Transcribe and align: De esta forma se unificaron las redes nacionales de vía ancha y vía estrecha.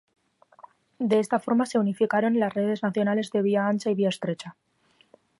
De 0.97 1.19
esta 1.19 1.37
forma 1.39 1.67
se 1.67 1.77
unificaron 1.77 2.39
las 2.39 2.55
redes 2.55 2.81
nacionales 2.81 3.29
de 3.29 3.43
vía 3.43 3.67
ancha 3.67 3.91
y 3.91 3.93
vía 3.93 4.09
estrecha. 4.09 4.55